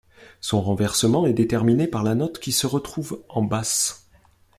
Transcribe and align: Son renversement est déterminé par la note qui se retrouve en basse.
Son 0.39 0.63
renversement 0.63 1.27
est 1.27 1.33
déterminé 1.33 1.85
par 1.85 2.01
la 2.01 2.15
note 2.15 2.39
qui 2.39 2.51
se 2.53 2.65
retrouve 2.65 3.23
en 3.29 3.43
basse. 3.43 4.09